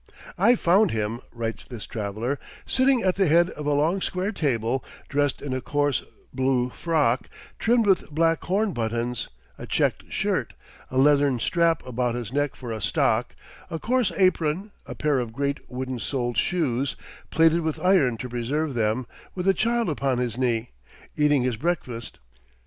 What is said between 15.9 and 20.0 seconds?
soled shoes, plated with iron to preserve them, with a child